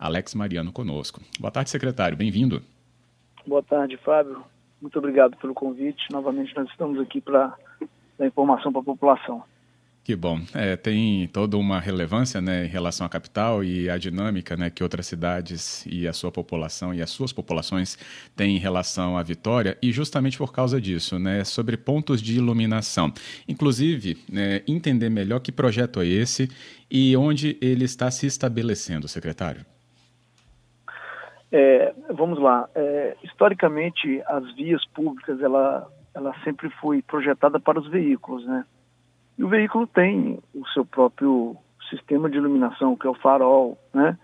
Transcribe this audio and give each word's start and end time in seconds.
Alex 0.00 0.34
Mariano 0.34 0.72
conosco. 0.72 1.20
Boa 1.38 1.50
tarde, 1.50 1.68
secretário. 1.68 2.16
Bem-vindo. 2.16 2.62
Boa 3.46 3.62
tarde, 3.62 3.98
Fábio. 3.98 4.42
Muito 4.80 4.98
obrigado 4.98 5.36
pelo 5.36 5.52
convite. 5.52 6.06
Novamente, 6.10 6.56
nós 6.56 6.70
estamos 6.70 6.98
aqui 6.98 7.20
para 7.20 7.54
dar 8.18 8.26
informação 8.26 8.72
para 8.72 8.80
a 8.80 8.84
população. 8.84 9.44
Que 10.02 10.16
bom. 10.16 10.40
É, 10.54 10.76
tem 10.76 11.28
toda 11.28 11.58
uma 11.58 11.78
relevância 11.78 12.40
né, 12.40 12.64
em 12.64 12.68
relação 12.68 13.06
à 13.06 13.10
capital 13.10 13.62
e 13.62 13.90
a 13.90 13.98
dinâmica 13.98 14.56
né, 14.56 14.70
que 14.70 14.82
outras 14.82 15.06
cidades 15.06 15.84
e 15.86 16.08
a 16.08 16.12
sua 16.14 16.32
população 16.32 16.94
e 16.94 17.02
as 17.02 17.10
suas 17.10 17.34
populações 17.34 17.98
têm 18.34 18.56
em 18.56 18.58
relação 18.58 19.18
à 19.18 19.22
Vitória, 19.22 19.76
e 19.82 19.92
justamente 19.92 20.38
por 20.38 20.52
causa 20.52 20.80
disso, 20.80 21.18
né, 21.18 21.44
sobre 21.44 21.76
pontos 21.76 22.22
de 22.22 22.38
iluminação. 22.38 23.12
Inclusive, 23.46 24.16
né, 24.32 24.62
entender 24.66 25.10
melhor 25.10 25.40
que 25.40 25.52
projeto 25.52 26.00
é 26.00 26.06
esse 26.06 26.48
e 26.90 27.14
onde 27.14 27.58
ele 27.60 27.84
está 27.84 28.10
se 28.10 28.26
estabelecendo, 28.26 29.06
secretário. 29.06 29.66
É, 31.52 31.92
vamos 32.10 32.38
lá. 32.38 32.68
É, 32.74 33.16
historicamente, 33.22 34.22
as 34.26 34.54
vias 34.54 34.84
públicas 34.86 35.40
ela, 35.40 35.86
ela 36.14 36.34
sempre 36.44 36.70
foi 36.80 37.02
projetada 37.02 37.58
para 37.58 37.78
os 37.78 37.88
veículos, 37.88 38.46
né? 38.46 38.64
E 39.36 39.44
o 39.44 39.48
veículo 39.48 39.86
tem 39.86 40.38
o 40.54 40.66
seu 40.68 40.84
próprio 40.84 41.56
sistema 41.88 42.30
de 42.30 42.36
iluminação, 42.36 42.96
que 42.96 43.06
é 43.06 43.10
o 43.10 43.14
farol, 43.14 43.78
né? 43.92 44.16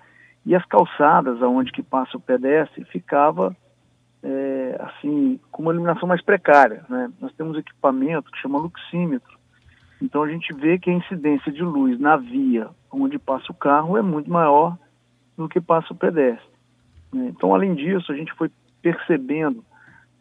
E 0.44 0.54
as 0.54 0.64
calçadas, 0.66 1.42
aonde 1.42 1.72
que 1.72 1.82
passa 1.82 2.16
o 2.16 2.20
pedestre, 2.20 2.84
ficava 2.84 3.56
é, 4.22 4.76
assim 4.80 5.40
com 5.50 5.62
uma 5.62 5.72
iluminação 5.72 6.08
mais 6.08 6.22
precária, 6.22 6.84
né? 6.88 7.10
Nós 7.20 7.32
temos 7.34 7.58
equipamento 7.58 8.30
que 8.30 8.38
chama 8.38 8.58
luxímetro. 8.58 9.36
Então 10.00 10.22
a 10.22 10.28
gente 10.28 10.54
vê 10.54 10.78
que 10.78 10.90
a 10.90 10.94
incidência 10.94 11.50
de 11.50 11.62
luz 11.62 11.98
na 11.98 12.16
via 12.16 12.68
onde 12.92 13.18
passa 13.18 13.50
o 13.50 13.54
carro 13.54 13.96
é 13.96 14.02
muito 14.02 14.30
maior 14.30 14.76
do 15.36 15.48
que 15.48 15.60
passa 15.60 15.92
o 15.92 15.96
pedestre. 15.96 16.55
Né? 17.12 17.28
Então, 17.28 17.54
além 17.54 17.74
disso, 17.74 18.10
a 18.12 18.16
gente 18.16 18.32
foi 18.34 18.50
percebendo 18.82 19.64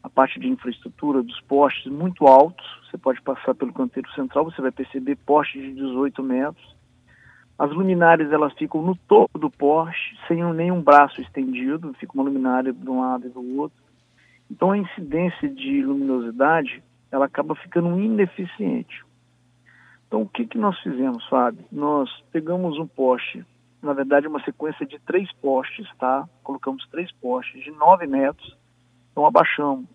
a 0.06 0.10
parte 0.10 0.40
de 0.40 0.48
infraestrutura 0.48 1.24
dos 1.24 1.42
postes 1.42 1.92
muito 1.92 2.28
altos. 2.28 2.66
Você 2.86 2.98
pode 2.98 3.20
passar 3.22 3.56
pelo 3.56 3.74
canteiro 3.74 4.10
central, 4.12 4.46
você 4.46 4.62
vai 4.62 4.72
perceber 4.72 5.16
postes 5.16 5.62
de 5.62 5.74
18 5.74 6.22
metros. 6.22 6.76
As 7.58 7.72
luminárias 7.72 8.32
elas 8.32 8.54
ficam 8.54 8.82
no 8.82 8.96
topo 8.96 9.40
do 9.40 9.50
poste, 9.50 10.20
sem 10.28 10.44
nenhum 10.54 10.82
braço 10.82 11.22
estendido, 11.22 11.94
fica 11.94 12.14
uma 12.14 12.24
luminária 12.24 12.72
de 12.72 12.90
um 12.90 13.00
lado 13.00 13.26
e 13.26 13.30
do 13.30 13.58
outro. 13.58 13.78
Então 14.52 14.72
a 14.72 14.78
incidência 14.78 15.50
de 15.50 15.82
luminosidade 15.82 16.84
ela 17.12 17.26
acaba 17.26 17.56
ficando 17.56 18.00
ineficiente. 18.00 19.04
Então 20.08 20.22
o 20.22 20.30
que, 20.30 20.46
que 20.46 20.58
nós 20.58 20.78
fizemos, 20.82 21.26
Fábio? 21.28 21.66
Nós 21.72 22.10
pegamos 22.32 22.78
um 22.78 22.86
poste, 22.86 23.44
na 23.86 23.94
verdade 23.94 24.28
uma 24.28 24.44
sequência 24.44 24.86
de 24.86 25.00
três 25.00 25.32
postes, 25.34 25.88
tá? 25.98 26.28
Colocamos 26.44 26.86
três 26.90 27.12
postes 27.14 27.64
de 27.64 27.72
9 27.72 28.08
metros, 28.08 28.58
então 29.12 29.26
abaixamos, 29.26 29.86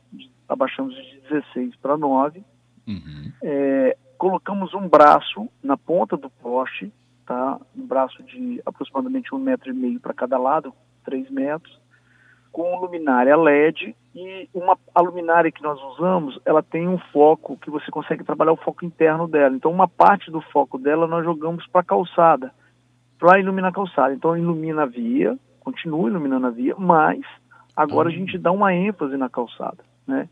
abaixamos 0.49 0.95
de 0.95 1.21
16 1.29 1.77
para 1.77 1.97
9. 1.97 2.43
Uhum. 2.87 3.33
É, 3.43 3.97
colocamos 4.17 4.75
um 4.75 4.89
braço 4.89 5.49
na 5.63 5.77
ponta 5.77 6.17
do 6.17 6.31
poste, 6.31 6.93
tá? 7.27 7.59
um 7.77 7.87
braço 7.87 8.23
de 8.23 8.61
aproximadamente 8.65 9.35
um 9.35 9.39
metro 9.39 9.71
e 9.71 9.75
meio 9.75 10.01
para 10.01 10.15
cada 10.15 10.39
lado, 10.39 10.73
3 11.05 11.31
metros, 11.31 11.79
com 12.53 12.81
luminária 12.81 13.37
LED 13.37 13.95
e 14.15 14.49
uma, 14.53 14.77
a 14.95 15.01
luminária 15.01 15.53
que 15.53 15.63
nós 15.63 15.81
usamos, 15.93 16.39
ela 16.45 16.63
tem 16.63 16.89
um 16.89 16.99
foco 17.13 17.57
que 17.59 17.71
você 17.71 17.91
consegue 17.91 18.25
trabalhar 18.25 18.53
o 18.53 18.57
foco 18.57 18.85
interno 18.85 19.29
dela. 19.29 19.55
Então 19.55 19.71
uma 19.71 19.87
parte 19.87 20.31
do 20.31 20.41
foco 20.41 20.79
dela 20.79 21.07
nós 21.07 21.25
jogamos 21.25 21.67
para 21.69 21.81
a 21.81 21.85
calçada, 21.85 22.53
para 23.21 23.39
iluminar 23.39 23.71
a 23.71 23.75
calçada. 23.75 24.13
Então 24.13 24.37
ilumina 24.37 24.83
a 24.83 24.87
via, 24.87 25.39
continua 25.61 26.09
iluminando 26.09 26.49
a 26.49 26.51
via, 26.51 26.75
mas 26.77 27.21
Agora 27.81 28.11
a 28.11 28.13
gente 28.13 28.37
dá 28.37 28.53
uma 28.53 28.75
ênfase 28.75 29.17
na 29.17 29.31
calçada, 29.31 29.83
né? 30.07 30.29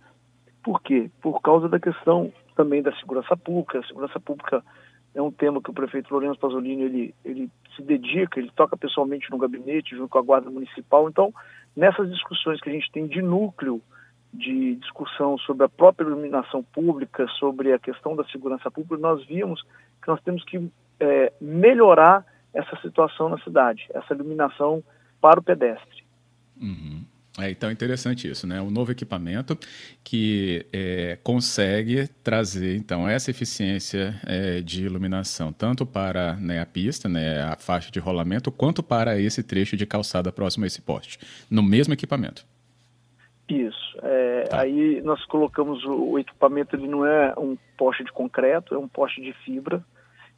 Por 0.63 0.83
quê? 0.83 1.11
Por 1.23 1.41
causa 1.41 1.67
da 1.67 1.81
questão 1.81 2.31
também 2.55 2.83
da 2.83 2.95
segurança 2.97 3.35
pública. 3.37 3.79
A 3.79 3.87
segurança 3.87 4.21
pública 4.21 4.63
é 5.15 5.23
um 5.23 5.31
tema 5.31 5.63
que 5.63 5.71
o 5.71 5.73
prefeito 5.73 6.13
Lourenço 6.13 6.39
Pasolini 6.39 6.83
ele, 6.83 7.15
ele 7.25 7.51
se 7.75 7.83
dedica, 7.83 8.39
ele 8.39 8.51
toca 8.55 8.77
pessoalmente 8.77 9.31
no 9.31 9.39
gabinete 9.39 9.97
junto 9.97 10.11
com 10.11 10.19
a 10.19 10.23
guarda 10.23 10.51
municipal. 10.51 11.09
Então, 11.09 11.33
nessas 11.75 12.11
discussões 12.11 12.61
que 12.61 12.69
a 12.69 12.73
gente 12.73 12.93
tem 12.93 13.07
de 13.07 13.23
núcleo 13.23 13.81
de 14.31 14.75
discussão 14.75 15.39
sobre 15.39 15.65
a 15.65 15.71
própria 15.71 16.07
iluminação 16.07 16.63
pública, 16.63 17.27
sobre 17.39 17.73
a 17.73 17.79
questão 17.79 18.15
da 18.15 18.25
segurança 18.25 18.71
pública, 18.71 18.99
nós 18.99 19.25
vimos 19.25 19.63
que 20.03 20.09
nós 20.09 20.21
temos 20.21 20.45
que 20.45 20.71
é, 21.01 21.33
melhorar 21.41 22.27
essa 22.53 22.77
situação 22.81 23.29
na 23.29 23.39
cidade, 23.39 23.87
essa 23.95 24.15
iluminação 24.15 24.83
para 25.21 25.41
o 25.41 25.43
pedestre. 25.43 26.05
Uhum. 26.61 27.05
É, 27.39 27.51
então 27.51 27.69
é 27.69 27.73
interessante 27.73 28.29
isso, 28.29 28.49
né? 28.49 28.61
Um 28.61 28.71
novo 28.71 28.91
equipamento 28.91 29.57
que 30.03 30.67
é, 30.73 31.17
consegue 31.23 32.09
trazer 32.25 32.77
então 32.77 33.09
essa 33.09 33.31
eficiência 33.31 34.21
é, 34.27 34.61
de 34.61 34.85
iluminação 34.85 35.53
tanto 35.53 35.87
para 35.87 36.35
né, 36.35 36.61
a 36.61 36.67
pista, 36.67 37.09
né, 37.09 37.43
a 37.43 37.57
faixa 37.57 37.93
de 37.93 38.01
rolamento, 38.01 38.51
quanto 38.51 38.83
para 38.83 39.21
esse 39.21 39.45
trecho 39.45 39.77
de 39.77 39.87
calçada 39.87 40.33
próximo 40.33 40.65
a 40.65 40.67
esse 40.67 40.83
poste, 40.83 41.19
no 41.49 41.63
mesmo 41.63 41.95
equipamento. 41.95 42.45
Isso. 43.49 43.97
É, 44.03 44.43
tá. 44.43 44.61
Aí 44.61 45.01
nós 45.03 45.25
colocamos 45.25 45.85
o, 45.85 46.11
o, 46.11 46.19
equipamento, 46.19 46.75
ele 46.75 46.89
não 46.89 47.07
é 47.07 47.33
um 47.39 47.57
poste 47.77 48.05
de 48.05 48.13
concreto, 48.13 48.75
é 48.75 48.79
um 48.79 48.89
poste 48.89 49.23
de 49.23 49.33
fibra. 49.45 49.83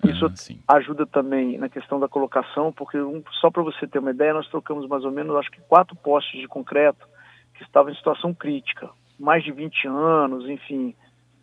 Isso 0.04 0.26
ah, 0.66 0.76
ajuda 0.76 1.06
também 1.06 1.58
na 1.58 1.68
questão 1.68 2.00
da 2.00 2.08
colocação, 2.08 2.72
porque 2.72 2.98
um, 2.98 3.22
só 3.40 3.50
para 3.50 3.62
você 3.62 3.86
ter 3.86 3.98
uma 3.98 4.10
ideia, 4.10 4.32
nós 4.32 4.48
trocamos 4.48 4.88
mais 4.88 5.04
ou 5.04 5.10
menos, 5.10 5.36
acho 5.36 5.50
que 5.50 5.60
quatro 5.62 5.94
postes 5.96 6.40
de 6.40 6.48
concreto 6.48 7.06
que 7.54 7.62
estavam 7.62 7.92
em 7.92 7.96
situação 7.96 8.32
crítica, 8.32 8.88
mais 9.18 9.44
de 9.44 9.52
20 9.52 9.88
anos, 9.88 10.48
enfim. 10.48 10.94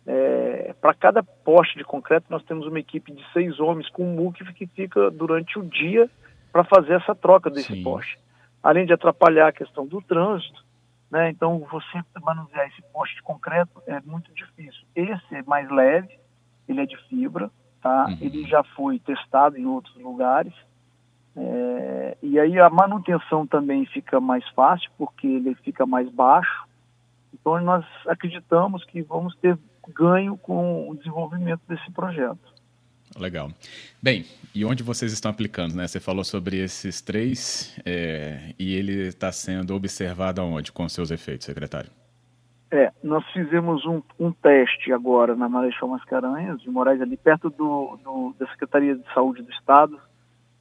É, 0.06 0.74
para 0.80 0.94
cada 0.94 1.22
poste 1.22 1.76
de 1.76 1.84
concreto, 1.84 2.26
nós 2.30 2.42
temos 2.44 2.66
uma 2.66 2.80
equipe 2.80 3.12
de 3.12 3.22
seis 3.32 3.60
homens 3.60 3.88
com 3.90 4.04
um 4.04 4.32
que 4.32 4.66
fica 4.66 5.10
durante 5.10 5.58
o 5.58 5.62
dia 5.62 6.10
para 6.50 6.64
fazer 6.64 6.94
essa 6.94 7.14
troca 7.14 7.50
desse 7.50 7.74
Sim. 7.74 7.82
poste. 7.82 8.18
Além 8.62 8.86
de 8.86 8.92
atrapalhar 8.92 9.48
a 9.48 9.52
questão 9.52 9.86
do 9.86 10.00
trânsito, 10.02 10.64
né? 11.10 11.30
Então, 11.30 11.58
você 11.70 12.02
manusear 12.22 12.66
esse 12.68 12.82
poste 12.92 13.16
de 13.16 13.22
concreto 13.22 13.82
é 13.86 14.00
muito 14.00 14.32
difícil. 14.34 14.82
Esse 14.94 15.34
é 15.34 15.42
mais 15.42 15.70
leve, 15.70 16.18
ele 16.68 16.80
é 16.80 16.86
de 16.86 16.96
fibra, 17.08 17.50
tá? 17.80 18.06
Uhum. 18.06 18.18
Ele 18.20 18.44
já 18.46 18.62
foi 18.62 18.98
testado 18.98 19.56
em 19.56 19.66
outros 19.66 19.96
lugares. 19.96 20.52
É, 21.36 22.16
e 22.22 22.38
aí 22.38 22.58
a 22.58 22.68
manutenção 22.68 23.46
também 23.46 23.86
fica 23.86 24.20
mais 24.20 24.46
fácil, 24.50 24.90
porque 24.98 25.26
ele 25.26 25.54
fica 25.56 25.86
mais 25.86 26.10
baixo. 26.10 26.66
Então 27.32 27.60
nós 27.60 27.84
acreditamos 28.06 28.84
que 28.84 29.02
vamos 29.02 29.36
ter 29.36 29.58
ganho 29.94 30.36
com 30.36 30.90
o 30.90 30.96
desenvolvimento 30.96 31.60
desse 31.68 31.90
projeto. 31.92 32.58
Legal. 33.16 33.50
Bem, 34.02 34.26
e 34.54 34.64
onde 34.64 34.82
vocês 34.82 35.12
estão 35.12 35.30
aplicando, 35.30 35.74
né? 35.74 35.86
Você 35.86 35.98
falou 35.98 36.24
sobre 36.24 36.58
esses 36.58 37.00
três 37.00 37.78
é, 37.84 38.54
e 38.58 38.74
ele 38.74 39.08
está 39.08 39.32
sendo 39.32 39.74
observado 39.74 40.40
aonde 40.40 40.70
com 40.72 40.88
seus 40.88 41.10
efeitos, 41.10 41.46
secretário? 41.46 41.90
É, 42.70 42.92
nós 43.02 43.24
fizemos 43.32 43.86
um, 43.86 44.02
um 44.18 44.30
teste 44.30 44.92
agora 44.92 45.34
na 45.34 45.48
Marechal 45.48 45.88
Mascarenhas, 45.88 46.60
de 46.60 46.70
Moraes, 46.70 47.00
ali 47.00 47.16
perto 47.16 47.48
do, 47.48 47.98
do, 48.04 48.34
da 48.38 48.46
Secretaria 48.48 48.94
de 48.94 49.14
Saúde 49.14 49.42
do 49.42 49.50
Estado, 49.50 49.98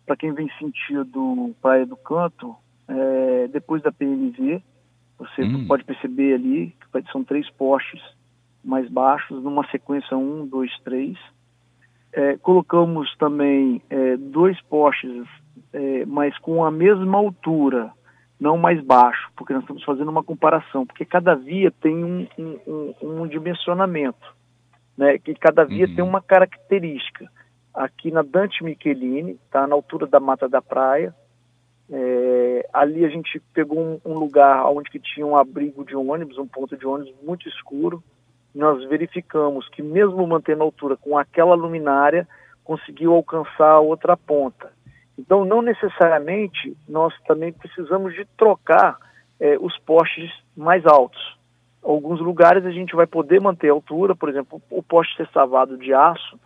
para 0.05 0.15
quem 0.15 0.31
vem 0.31 0.49
sentido 0.57 1.53
Praia 1.61 1.85
do 1.85 1.97
Canto, 1.97 2.55
é, 2.87 3.49
depois 3.49 3.81
da 3.83 3.91
PNV, 3.91 4.63
você 5.19 5.43
hum. 5.43 5.67
pode 5.67 5.83
perceber 5.83 6.35
ali 6.35 6.73
que 7.03 7.11
são 7.11 7.23
três 7.23 7.49
postes 7.51 8.01
mais 8.63 8.89
baixos, 8.89 9.43
numa 9.43 9.67
sequência 9.69 10.17
um, 10.17 10.45
dois, 10.45 10.71
três. 10.79 11.17
É, 12.13 12.37
colocamos 12.37 13.13
também 13.17 13.81
é, 13.89 14.15
dois 14.17 14.59
postes, 14.61 15.27
é, 15.73 16.05
mas 16.05 16.37
com 16.39 16.63
a 16.63 16.71
mesma 16.71 17.17
altura, 17.17 17.91
não 18.39 18.57
mais 18.57 18.83
baixo, 18.83 19.29
porque 19.35 19.53
nós 19.53 19.63
estamos 19.63 19.83
fazendo 19.83 20.09
uma 20.09 20.23
comparação, 20.23 20.85
porque 20.85 21.05
cada 21.05 21.35
via 21.35 21.71
tem 21.71 22.03
um, 22.03 22.27
um, 22.37 22.93
um, 23.01 23.27
dimensionamento, 23.27 24.35
né? 24.97 25.17
que 25.17 25.33
cada 25.33 25.63
via 25.65 25.87
uhum. 25.87 25.95
tem 25.95 26.03
uma 26.03 26.21
característica. 26.21 27.29
Aqui 27.73 28.11
na 28.11 28.21
Dante 28.21 28.63
Michelini, 28.63 29.39
tá 29.51 29.67
na 29.67 29.75
altura 29.75 30.07
da 30.07 30.19
Mata 30.19 30.47
da 30.47 30.61
Praia, 30.61 31.13
é, 31.89 32.67
ali 32.73 33.05
a 33.05 33.09
gente 33.09 33.39
pegou 33.53 33.79
um, 33.79 33.99
um, 34.03 34.13
lugar 34.13 34.65
onde 34.65 34.89
que 34.89 34.99
tinha 34.99 35.25
um 35.25 35.37
abrigo 35.37 35.85
de 35.85 35.95
ônibus, 35.95 36.37
um 36.37 36.47
ponto 36.47 36.75
de 36.75 36.85
ônibus 36.85 37.13
muito 37.23 37.47
escuro. 37.47 38.03
Nós 38.53 38.83
verificamos 38.89 39.69
que 39.69 39.81
mesmo 39.81 40.25
mantendo 40.27 40.63
a 40.63 40.65
altura 40.65 40.97
com 40.97 41.17
aquela 41.17 41.55
luminária, 41.55 42.27
conseguiu 42.63 43.13
alcançar 43.13 43.71
a 43.71 43.79
outra 43.79 44.17
ponta. 44.17 44.71
Então, 45.17 45.43
não 45.43 45.61
necessariamente 45.61 46.75
nós 46.87 47.13
também 47.27 47.51
precisamos 47.51 48.13
de 48.13 48.25
trocar 48.37 48.97
é, 49.39 49.57
os 49.59 49.77
postes 49.79 50.31
mais 50.55 50.85
altos. 50.85 51.37
Alguns 51.83 52.19
lugares 52.19 52.65
a 52.65 52.71
gente 52.71 52.95
vai 52.95 53.07
poder 53.07 53.39
manter 53.39 53.69
a 53.69 53.73
altura, 53.73 54.15
por 54.15 54.29
exemplo, 54.29 54.61
o 54.69 54.83
poste 54.83 55.15
ser 55.15 55.27
savado 55.29 55.77
de 55.77 55.93
aço, 55.93 56.39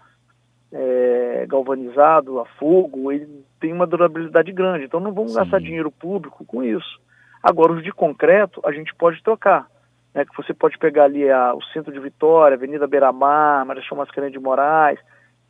é, 0.71 1.45
galvanizado 1.47 2.39
a 2.39 2.45
fogo, 2.45 3.11
ele 3.11 3.43
tem 3.59 3.73
uma 3.73 3.87
durabilidade 3.87 4.51
grande. 4.51 4.85
Então 4.85 4.99
não 4.99 5.13
vamos 5.13 5.33
Sim. 5.33 5.39
gastar 5.39 5.59
dinheiro 5.59 5.91
público 5.91 6.45
com 6.45 6.63
isso. 6.63 6.99
Agora, 7.43 7.73
os 7.73 7.83
de 7.83 7.91
concreto, 7.91 8.61
a 8.63 8.71
gente 8.71 8.93
pode 8.95 9.21
trocar. 9.23 9.67
Né, 10.13 10.25
que 10.25 10.35
você 10.35 10.53
pode 10.53 10.77
pegar 10.77 11.05
ali 11.05 11.29
a, 11.29 11.53
o 11.55 11.63
centro 11.73 11.91
de 11.91 11.99
Vitória, 11.99 12.55
Avenida 12.55 12.85
Beira-Mar, 12.85 13.65
Marechal 13.65 13.97
Mascarenhas 13.97 14.33
de 14.33 14.39
Moraes, 14.39 14.99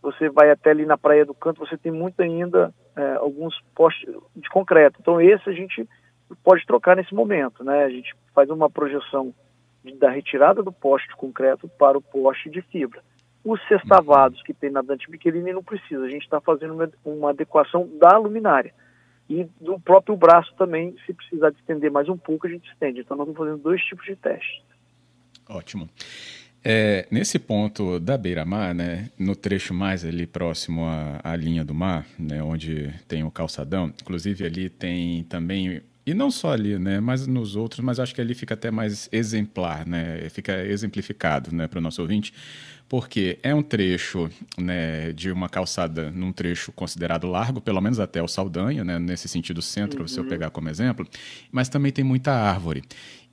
você 0.01 0.29
vai 0.29 0.49
até 0.49 0.71
ali 0.71 0.85
na 0.85 0.97
Praia 0.97 1.25
do 1.25 1.33
Canto, 1.33 1.59
você 1.59 1.77
tem 1.77 1.91
muito 1.91 2.21
ainda 2.21 2.73
é, 2.95 3.13
alguns 3.15 3.59
postes 3.75 4.09
de 4.35 4.49
concreto. 4.49 4.97
Então 4.99 5.21
esse 5.21 5.47
a 5.49 5.53
gente 5.53 5.87
pode 6.43 6.65
trocar 6.65 6.95
nesse 6.95 7.13
momento, 7.13 7.63
né? 7.63 7.83
A 7.83 7.89
gente 7.89 8.13
faz 8.33 8.49
uma 8.49 8.69
projeção 8.69 9.33
de, 9.83 9.93
da 9.95 10.09
retirada 10.09 10.63
do 10.63 10.71
poste 10.71 11.07
de 11.09 11.15
concreto 11.15 11.67
para 11.67 11.97
o 11.97 12.01
poste 12.01 12.49
de 12.49 12.61
fibra. 12.61 13.03
Os 13.43 13.59
sextavados 13.67 14.41
que 14.43 14.53
tem 14.53 14.69
na 14.69 14.81
Dante 14.81 15.09
Michelini 15.09 15.51
não 15.51 15.63
precisa, 15.63 16.05
a 16.05 16.09
gente 16.09 16.23
está 16.23 16.39
fazendo 16.39 16.73
uma, 16.73 16.89
uma, 17.03 17.29
adequação 17.31 17.89
da 17.99 18.17
luminária. 18.17 18.73
E 19.29 19.45
do 19.59 19.79
próprio 19.79 20.15
braço 20.15 20.53
também, 20.55 20.95
se 21.05 21.13
precisar 21.13 21.51
de 21.51 21.57
estender 21.57 21.89
mais 21.89 22.09
um 22.09 22.17
pouco, 22.17 22.45
a 22.45 22.49
gente 22.49 22.69
estende. 22.69 22.99
Então 22.99 23.15
nós 23.17 23.27
estamos 23.27 23.47
fazendo 23.47 23.63
dois 23.63 23.81
tipos 23.83 24.05
de 24.05 24.15
testes. 24.15 24.61
Ótimo. 25.49 25.89
É, 26.63 27.07
nesse 27.09 27.39
ponto 27.39 27.99
da 27.99 28.15
beira-mar, 28.15 28.75
né, 28.75 29.09
no 29.17 29.35
trecho 29.35 29.73
mais 29.73 30.05
ali 30.05 30.27
próximo 30.27 30.85
à, 30.85 31.19
à 31.23 31.35
linha 31.35 31.65
do 31.65 31.73
mar, 31.73 32.05
né, 32.19 32.43
onde 32.43 32.93
tem 33.07 33.23
o 33.23 33.31
calçadão, 33.31 33.91
inclusive 33.99 34.45
ali 34.45 34.69
tem 34.69 35.23
também 35.23 35.81
e 36.05 36.13
não 36.13 36.31
só 36.31 36.51
ali, 36.51 36.79
né, 36.79 36.99
mas 36.99 37.27
nos 37.27 37.55
outros, 37.55 37.79
mas 37.83 37.99
acho 37.99 38.13
que 38.13 38.21
ali 38.21 38.33
fica 38.33 38.53
até 38.53 38.71
mais 38.71 39.07
exemplar, 39.11 39.87
né, 39.87 40.29
fica 40.29 40.63
exemplificado, 40.65 41.53
né, 41.53 41.67
para 41.67 41.79
o 41.79 41.81
nosso 41.81 42.01
ouvinte, 42.01 42.33
porque 42.89 43.39
é 43.41 43.55
um 43.55 43.61
trecho, 43.63 44.29
né, 44.57 45.13
de 45.13 45.31
uma 45.31 45.47
calçada 45.47 46.11
num 46.11 46.31
trecho 46.31 46.71
considerado 46.71 47.25
largo, 47.27 47.61
pelo 47.61 47.79
menos 47.79 47.99
até 47.99 48.21
o 48.21 48.27
Saldanha, 48.27 48.83
né, 48.83 48.99
nesse 48.99 49.27
sentido 49.27 49.61
centro, 49.61 50.01
uhum. 50.01 50.07
se 50.07 50.19
eu 50.19 50.25
pegar 50.25 50.49
como 50.49 50.69
exemplo, 50.69 51.07
mas 51.51 51.69
também 51.69 51.91
tem 51.91 52.03
muita 52.03 52.33
árvore. 52.33 52.83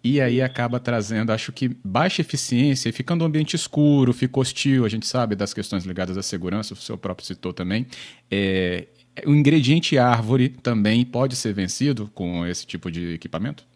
E 0.03 0.21
aí 0.21 0.41
acaba 0.41 0.79
trazendo, 0.79 1.33
acho 1.33 1.53
que, 1.53 1.69
baixa 1.85 2.23
eficiência, 2.23 2.93
ficando 2.93 3.25
um 3.25 3.27
ambiente 3.27 3.57
escuro, 3.57 4.13
fica 4.13 4.39
hostil, 4.39 4.85
a 4.85 4.89
gente 4.89 5.07
sabe 5.07 5.35
das 5.35 5.53
questões 5.53 5.85
ligadas 5.85 6.17
à 6.17 6.23
segurança, 6.23 6.75
o 6.75 6.77
seu 6.77 6.97
próprio 6.97 7.27
citou 7.27 7.53
também. 7.53 7.87
É, 8.31 8.87
o 9.27 9.35
ingrediente 9.35 9.99
árvore 9.99 10.49
também 10.49 11.05
pode 11.05 11.35
ser 11.35 11.53
vencido 11.53 12.09
com 12.15 12.47
esse 12.47 12.67
tipo 12.67 12.91
de 12.91 13.15
equipamento? 13.15 13.67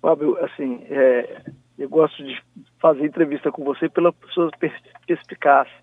Fábio, 0.00 0.38
assim, 0.44 0.84
é, 0.88 1.42
eu 1.78 1.88
gosto 1.88 2.24
de 2.24 2.40
fazer 2.78 3.04
entrevista 3.04 3.50
com 3.50 3.64
você 3.64 3.88
pela 3.88 4.14
sua 4.32 4.50
perspicácia, 5.06 5.74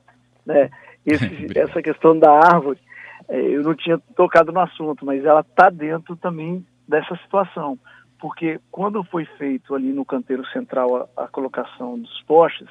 né? 0.46 0.70
Esse, 1.06 1.48
essa 1.60 1.82
questão 1.82 2.18
da 2.18 2.32
árvore, 2.32 2.80
é, 3.28 3.40
eu 3.40 3.62
não 3.62 3.76
tinha 3.76 3.98
tocado 4.16 4.52
no 4.52 4.60
assunto, 4.62 5.06
mas 5.06 5.26
ela 5.26 5.42
está 5.42 5.70
dentro 5.70 6.16
também 6.16 6.66
dessa 6.88 7.16
situação, 7.18 7.78
porque 8.24 8.58
quando 8.72 9.04
foi 9.04 9.26
feito 9.26 9.76
ali 9.76 9.92
no 9.92 10.06
canteiro 10.06 10.48
central 10.48 11.10
a, 11.18 11.24
a 11.26 11.28
colocação 11.28 12.00
dos 12.00 12.22
postes, 12.22 12.70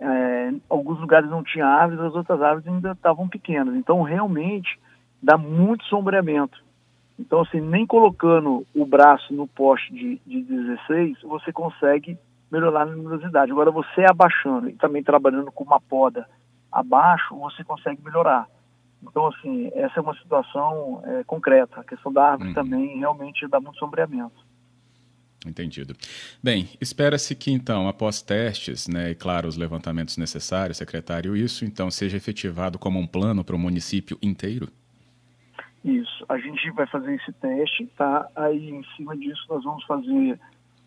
é, 0.00 0.54
alguns 0.66 0.98
lugares 0.98 1.28
não 1.28 1.44
tinha 1.44 1.66
árvores, 1.66 2.00
as 2.00 2.14
outras 2.14 2.40
árvores 2.40 2.66
ainda 2.66 2.92
estavam 2.92 3.28
pequenas, 3.28 3.74
então 3.74 4.00
realmente 4.00 4.80
dá 5.22 5.36
muito 5.36 5.84
sombreamento. 5.84 6.64
Então, 7.18 7.42
assim, 7.42 7.60
nem 7.60 7.86
colocando 7.86 8.66
o 8.74 8.86
braço 8.86 9.34
no 9.34 9.46
poste 9.46 9.92
de, 9.92 10.22
de 10.26 10.42
16, 10.42 11.20
você 11.20 11.52
consegue 11.52 12.16
melhorar 12.50 12.80
a 12.80 12.84
luminosidade. 12.84 13.52
Agora, 13.52 13.70
você 13.70 14.06
abaixando 14.08 14.70
e 14.70 14.72
também 14.72 15.02
trabalhando 15.02 15.52
com 15.52 15.64
uma 15.64 15.78
poda 15.78 16.26
abaixo, 16.72 17.36
você 17.36 17.62
consegue 17.62 18.02
melhorar. 18.02 18.48
Então, 19.02 19.26
assim, 19.26 19.70
essa 19.74 20.00
é 20.00 20.02
uma 20.02 20.14
situação 20.14 21.02
é, 21.04 21.24
concreta. 21.24 21.78
A 21.78 21.84
questão 21.84 22.10
da 22.10 22.30
árvore 22.30 22.48
uhum. 22.48 22.54
também 22.54 22.98
realmente 22.98 23.46
dá 23.48 23.60
muito 23.60 23.78
sombreamento. 23.78 24.47
Entendido. 25.46 25.94
Bem, 26.42 26.68
espera-se 26.80 27.34
que 27.34 27.52
então, 27.52 27.88
após 27.88 28.20
testes, 28.20 28.88
né, 28.88 29.12
e 29.12 29.14
claro, 29.14 29.46
os 29.46 29.56
levantamentos 29.56 30.16
necessários, 30.16 30.78
secretário, 30.78 31.36
isso 31.36 31.64
então 31.64 31.90
seja 31.90 32.16
efetivado 32.16 32.78
como 32.78 32.98
um 32.98 33.06
plano 33.06 33.44
para 33.44 33.54
o 33.54 33.58
município 33.58 34.18
inteiro? 34.20 34.68
Isso. 35.84 36.24
A 36.28 36.36
gente 36.38 36.70
vai 36.72 36.86
fazer 36.88 37.14
esse 37.14 37.32
teste, 37.34 37.86
tá? 37.96 38.26
Aí, 38.34 38.70
em 38.70 38.84
cima 38.96 39.16
disso, 39.16 39.44
nós 39.48 39.62
vamos 39.62 39.84
fazer 39.84 40.38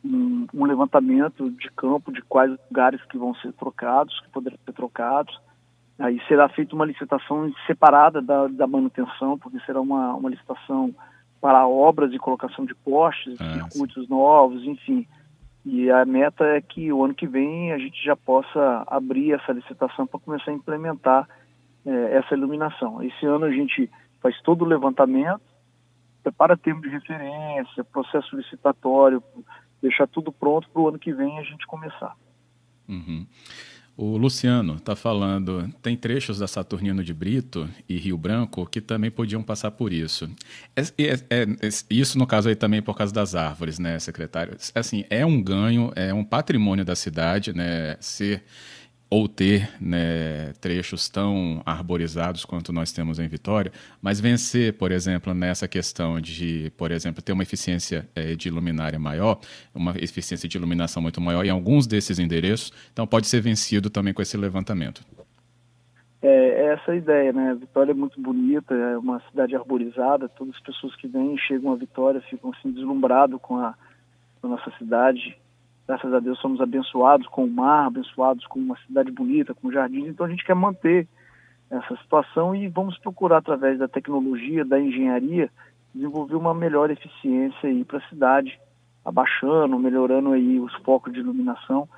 um, 0.03 0.45
um 0.53 0.65
levantamento 0.65 1.49
de 1.49 1.69
campo 1.71 2.11
de 2.11 2.21
quais 2.23 2.51
lugares 2.69 3.01
que 3.05 3.17
vão 3.17 3.33
ser 3.35 3.53
trocados, 3.53 4.19
que 4.19 4.29
poderão 4.29 4.57
ser 4.65 4.73
trocados. 4.73 5.39
Aí 5.97 6.19
será 6.27 6.49
feita 6.49 6.75
uma 6.75 6.85
licitação 6.85 7.53
separada 7.67 8.21
da, 8.21 8.47
da 8.47 8.67
manutenção, 8.67 9.37
porque 9.37 9.59
será 9.65 9.79
uma, 9.79 10.13
uma 10.15 10.29
licitação 10.29 10.93
para 11.41 11.67
obras 11.67 12.11
de 12.11 12.19
colocação 12.19 12.63
de 12.63 12.75
postes, 12.75 13.35
ah, 13.41 13.53
circuitos 13.53 14.05
sim. 14.05 14.09
novos, 14.09 14.63
enfim. 14.63 15.07
E 15.65 15.89
a 15.89 16.05
meta 16.05 16.43
é 16.45 16.61
que 16.61 16.93
o 16.93 17.03
ano 17.03 17.13
que 17.13 17.27
vem 17.27 17.71
a 17.71 17.77
gente 17.79 18.01
já 18.03 18.15
possa 18.15 18.83
abrir 18.87 19.33
essa 19.33 19.51
licitação 19.51 20.05
para 20.05 20.19
começar 20.19 20.51
a 20.51 20.53
implementar 20.53 21.27
é, 21.85 22.17
essa 22.17 22.35
iluminação. 22.35 23.01
Esse 23.03 23.25
ano 23.25 23.45
a 23.45 23.51
gente 23.51 23.89
faz 24.21 24.39
todo 24.41 24.63
o 24.63 24.67
levantamento, 24.67 25.41
prepara 26.21 26.55
termo 26.55 26.81
de 26.81 26.89
referência, 26.89 27.83
processo 27.83 28.35
licitatório, 28.35 29.21
deixar 29.81 30.07
tudo 30.07 30.31
pronto 30.31 30.69
para 30.69 30.81
o 30.81 30.87
ano 30.87 30.99
que 30.99 31.11
vem 31.11 31.39
a 31.39 31.43
gente 31.43 31.65
começar. 31.65 32.15
Uhum. 32.87 33.25
O 33.97 34.17
Luciano 34.17 34.77
está 34.77 34.95
falando, 34.95 35.71
tem 35.81 35.95
trechos 35.95 36.39
da 36.39 36.47
Saturnino 36.47 37.03
de 37.03 37.13
Brito 37.13 37.69
e 37.87 37.97
Rio 37.97 38.17
Branco 38.17 38.65
que 38.65 38.81
também 38.81 39.11
podiam 39.11 39.43
passar 39.43 39.71
por 39.71 39.91
isso. 39.91 40.29
É, 40.75 40.81
é, 40.81 41.13
é, 41.29 41.41
é 41.43 41.69
isso, 41.89 42.17
no 42.17 42.25
caso, 42.25 42.49
aí 42.49 42.55
também 42.55 42.81
por 42.81 42.95
causa 42.95 43.13
das 43.13 43.35
árvores, 43.35 43.77
né, 43.77 43.99
secretário? 43.99 44.55
Assim, 44.73 45.05
é 45.09 45.25
um 45.25 45.41
ganho, 45.41 45.91
é 45.95 46.13
um 46.13 46.23
patrimônio 46.23 46.85
da 46.85 46.95
cidade, 46.95 47.53
né, 47.53 47.97
ser 47.99 48.43
ou 49.11 49.27
ter 49.27 49.69
né, 49.81 50.53
trechos 50.61 51.09
tão 51.09 51.61
arborizados 51.65 52.45
quanto 52.45 52.71
nós 52.71 52.93
temos 52.93 53.19
em 53.19 53.27
Vitória, 53.27 53.69
mas 54.01 54.21
vencer, 54.21 54.77
por 54.77 54.89
exemplo, 54.89 55.33
nessa 55.33 55.67
questão 55.67 56.21
de, 56.21 56.71
por 56.77 56.91
exemplo, 56.91 57.21
ter 57.21 57.33
uma 57.33 57.43
eficiência 57.43 58.09
é, 58.15 58.35
de 58.35 58.49
luminária 58.49 58.97
maior, 58.97 59.37
uma 59.75 59.91
eficiência 59.97 60.47
de 60.47 60.57
iluminação 60.57 61.03
muito 61.03 61.19
maior 61.19 61.45
em 61.45 61.49
alguns 61.49 61.85
desses 61.85 62.19
endereços, 62.19 62.71
então 62.93 63.05
pode 63.05 63.27
ser 63.27 63.41
vencido 63.41 63.89
também 63.89 64.13
com 64.13 64.21
esse 64.21 64.37
levantamento. 64.37 65.03
É, 66.21 66.29
é 66.29 66.73
essa 66.73 66.93
a 66.93 66.95
ideia, 66.95 67.33
né? 67.33 67.53
Vitória 67.59 67.91
é 67.91 67.95
muito 67.95 68.21
bonita, 68.21 68.73
é 68.73 68.97
uma 68.97 69.19
cidade 69.29 69.53
arborizada, 69.57 70.29
todas 70.29 70.55
as 70.55 70.61
pessoas 70.61 70.95
que 70.95 71.07
vêm 71.09 71.37
chegam 71.37 71.73
a 71.73 71.75
Vitória 71.75 72.21
ficam 72.29 72.53
assim 72.57 72.71
deslumbrados 72.71 73.41
com 73.41 73.57
a, 73.57 73.73
com 74.39 74.47
a 74.47 74.51
nossa 74.51 74.71
cidade, 74.77 75.37
graças 75.91 76.13
a 76.13 76.19
Deus 76.21 76.39
somos 76.39 76.61
abençoados 76.61 77.27
com 77.27 77.43
o 77.43 77.51
mar, 77.51 77.87
abençoados 77.87 78.47
com 78.47 78.59
uma 78.59 78.77
cidade 78.87 79.11
bonita, 79.11 79.53
com 79.53 79.69
jardins, 79.69 80.07
então 80.07 80.25
a 80.25 80.29
gente 80.29 80.45
quer 80.45 80.55
manter 80.55 81.05
essa 81.69 81.97
situação 81.97 82.55
e 82.55 82.69
vamos 82.69 82.97
procurar 82.99 83.39
através 83.39 83.77
da 83.77 83.89
tecnologia, 83.89 84.63
da 84.63 84.79
engenharia, 84.79 85.51
desenvolver 85.93 86.35
uma 86.35 86.53
melhor 86.53 86.89
eficiência 86.89 87.67
aí 87.67 87.83
para 87.83 87.97
a 87.97 88.07
cidade, 88.07 88.57
abaixando, 89.03 89.77
melhorando 89.77 90.31
aí 90.31 90.61
os 90.61 90.73
focos 90.75 91.11
de 91.11 91.19
iluminação, 91.19 91.89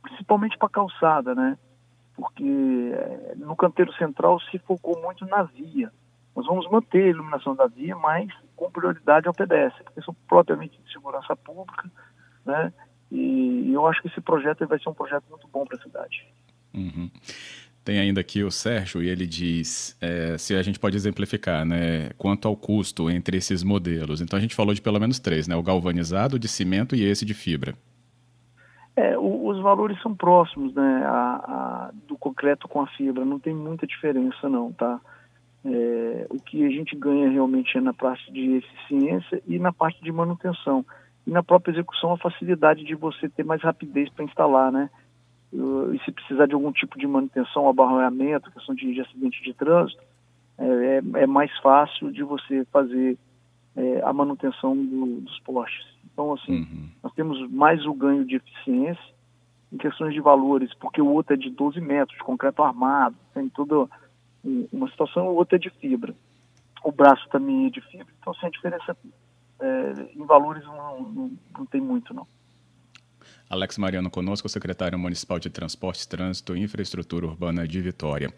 principalmente 0.00 0.56
para 0.56 0.68
a 0.68 0.70
calçada, 0.70 1.34
né? 1.34 1.58
Porque 2.16 2.90
eh, 2.94 3.34
no 3.36 3.54
canteiro 3.54 3.92
central 3.94 4.40
se 4.40 4.58
focou 4.60 4.98
muito 5.02 5.26
na 5.26 5.42
via. 5.42 5.92
Nós 6.34 6.46
vamos 6.46 6.70
manter 6.70 7.04
a 7.04 7.10
iluminação 7.10 7.54
da 7.54 7.66
via, 7.66 7.94
mas 7.96 8.32
com 8.56 8.70
prioridade 8.70 9.28
ao 9.28 9.34
pedestre, 9.34 9.84
porque 9.84 10.00
são 10.00 10.16
propriamente 10.26 10.80
de 10.82 10.90
segurança 10.90 11.36
pública, 11.36 11.90
né? 12.46 12.72
E, 13.12 13.70
eu 13.72 13.86
acho 13.86 14.00
que 14.00 14.08
esse 14.08 14.20
projeto 14.20 14.66
vai 14.66 14.78
ser 14.78 14.88
um 14.88 14.94
projeto 14.94 15.24
muito 15.28 15.46
bom 15.52 15.66
para 15.66 15.76
a 15.76 15.82
cidade. 15.82 16.26
Uhum. 16.72 17.10
Tem 17.84 17.98
ainda 17.98 18.20
aqui 18.20 18.42
o 18.42 18.50
Sérgio 18.50 19.02
e 19.02 19.08
ele 19.08 19.26
diz 19.26 19.96
é, 20.00 20.38
se 20.38 20.54
a 20.54 20.62
gente 20.62 20.78
pode 20.78 20.96
exemplificar, 20.96 21.64
né, 21.64 22.10
quanto 22.16 22.46
ao 22.48 22.56
custo 22.56 23.10
entre 23.10 23.36
esses 23.36 23.62
modelos. 23.62 24.20
Então 24.20 24.38
a 24.38 24.40
gente 24.40 24.54
falou 24.54 24.72
de 24.72 24.80
pelo 24.80 25.00
menos 25.00 25.18
três, 25.18 25.48
né, 25.48 25.56
o 25.56 25.62
galvanizado, 25.62 26.38
de 26.38 26.48
cimento 26.48 26.94
e 26.94 27.02
esse 27.02 27.24
de 27.24 27.34
fibra. 27.34 27.74
É, 28.94 29.18
o, 29.18 29.48
os 29.48 29.60
valores 29.60 30.00
são 30.00 30.14
próximos, 30.14 30.72
né, 30.74 31.02
a, 31.04 31.10
a, 31.10 31.90
do 32.06 32.16
concreto 32.16 32.68
com 32.68 32.80
a 32.80 32.86
fibra. 32.86 33.24
Não 33.24 33.38
tem 33.38 33.54
muita 33.54 33.86
diferença, 33.86 34.48
não, 34.48 34.72
tá? 34.72 35.00
É, 35.64 36.26
o 36.30 36.40
que 36.40 36.64
a 36.64 36.70
gente 36.70 36.96
ganha 36.96 37.28
realmente 37.30 37.76
é 37.76 37.80
na 37.80 37.92
parte 37.92 38.32
de 38.32 38.56
eficiência 38.56 39.42
e 39.46 39.58
na 39.58 39.72
parte 39.72 40.02
de 40.02 40.10
manutenção 40.10 40.84
e 41.26 41.30
na 41.30 41.42
própria 41.42 41.72
execução 41.72 42.12
a 42.12 42.18
facilidade 42.18 42.84
de 42.84 42.94
você 42.94 43.28
ter 43.28 43.44
mais 43.44 43.62
rapidez 43.62 44.08
para 44.10 44.24
instalar, 44.24 44.72
né? 44.72 44.90
E 45.52 45.98
se 46.04 46.10
precisar 46.10 46.46
de 46.46 46.54
algum 46.54 46.72
tipo 46.72 46.98
de 46.98 47.06
manutenção, 47.06 47.68
abarroamento, 47.68 48.50
questão 48.50 48.74
de, 48.74 48.92
de 48.92 49.00
acidente 49.02 49.42
de 49.42 49.52
trânsito, 49.52 50.02
é, 50.58 50.64
é, 50.64 51.22
é, 51.22 51.26
mais 51.26 51.50
fácil 51.58 52.10
de 52.10 52.22
você 52.22 52.64
fazer 52.72 53.18
é, 53.76 54.00
a 54.02 54.12
manutenção 54.12 54.76
do, 54.76 55.20
dos 55.20 55.38
postes. 55.40 55.86
Então, 56.12 56.32
assim, 56.32 56.60
uhum. 56.60 56.88
nós 57.02 57.12
temos 57.14 57.50
mais 57.50 57.84
o 57.84 57.92
ganho 57.92 58.24
de 58.24 58.36
eficiência 58.36 59.12
em 59.72 59.76
questões 59.76 60.12
de 60.14 60.20
valores, 60.20 60.72
porque 60.74 61.00
o 61.00 61.08
outro 61.08 61.34
é 61.34 61.36
de 61.36 61.50
12 61.50 61.80
metros, 61.80 62.16
de 62.16 62.24
concreto 62.24 62.62
armado, 62.62 63.16
tem 63.32 63.48
todo 63.48 63.90
uma 64.44 64.90
situação, 64.90 65.28
outra 65.28 65.56
é 65.56 65.58
de 65.58 65.70
fibra. 65.70 66.14
O 66.84 66.92
braço 66.92 67.26
também 67.30 67.66
é 67.66 67.70
de 67.70 67.80
fibra, 67.80 68.12
então 68.20 68.34
sem 68.34 68.48
a 68.48 68.52
diferença 68.52 68.96
é, 69.62 70.10
em 70.14 70.26
valores 70.26 70.64
não, 70.64 71.02
não, 71.02 71.38
não 71.56 71.66
tem 71.66 71.80
muito 71.80 72.12
não. 72.12 72.26
Alex 73.52 73.76
Mariano 73.76 74.10
conosco, 74.10 74.48
secretário 74.48 74.98
municipal 74.98 75.38
de 75.38 75.50
Transportes, 75.50 76.06
Trânsito 76.06 76.56
e 76.56 76.60
Infraestrutura 76.62 77.26
Urbana 77.26 77.68
de 77.68 77.82
Vitória. 77.82 78.32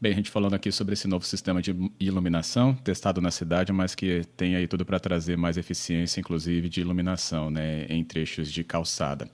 Bem, 0.00 0.12
a 0.12 0.16
gente 0.16 0.30
falando 0.30 0.54
aqui 0.54 0.72
sobre 0.72 0.94
esse 0.94 1.06
novo 1.06 1.22
sistema 1.26 1.60
de 1.60 1.76
iluminação 2.00 2.74
testado 2.74 3.20
na 3.20 3.30
cidade, 3.30 3.72
mas 3.74 3.94
que 3.94 4.22
tem 4.38 4.56
aí 4.56 4.66
tudo 4.66 4.86
para 4.86 4.98
trazer 4.98 5.36
mais 5.36 5.58
eficiência, 5.58 6.18
inclusive 6.18 6.70
de 6.70 6.80
iluminação, 6.80 7.50
né, 7.50 7.84
em 7.90 8.02
trechos 8.02 8.50
de 8.50 8.64
calçada. 8.64 9.28